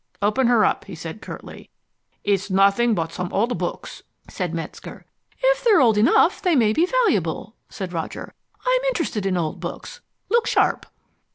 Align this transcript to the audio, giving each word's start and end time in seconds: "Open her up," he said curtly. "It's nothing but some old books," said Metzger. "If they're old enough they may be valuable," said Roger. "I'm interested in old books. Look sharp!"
"Open 0.19 0.47
her 0.47 0.65
up," 0.65 0.85
he 0.85 0.95
said 0.95 1.21
curtly. 1.21 1.69
"It's 2.23 2.49
nothing 2.49 2.95
but 2.95 3.13
some 3.13 3.31
old 3.31 3.55
books," 3.59 4.01
said 4.27 4.51
Metzger. 4.51 5.05
"If 5.43 5.63
they're 5.63 5.79
old 5.79 5.95
enough 5.95 6.41
they 6.41 6.55
may 6.55 6.73
be 6.73 6.87
valuable," 6.87 7.53
said 7.69 7.93
Roger. 7.93 8.33
"I'm 8.65 8.81
interested 8.85 9.27
in 9.27 9.37
old 9.37 9.59
books. 9.59 10.01
Look 10.27 10.47
sharp!" 10.47 10.87